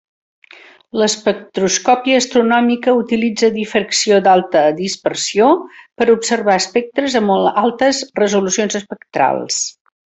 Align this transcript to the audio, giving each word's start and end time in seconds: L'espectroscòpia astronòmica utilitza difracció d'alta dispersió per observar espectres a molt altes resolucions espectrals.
L'espectroscòpia 1.01 2.21
astronòmica 2.21 2.95
utilitza 3.01 3.51
difracció 3.59 4.19
d'alta 4.29 4.65
dispersió 4.81 5.53
per 6.01 6.11
observar 6.17 6.59
espectres 6.65 7.19
a 7.21 7.25
molt 7.31 7.65
altes 7.67 8.05
resolucions 8.25 8.81
espectrals. 8.85 9.67